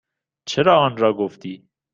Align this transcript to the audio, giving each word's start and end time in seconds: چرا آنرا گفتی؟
چرا 0.45 0.79
آنرا 0.85 1.13
گفتی؟ 1.17 1.69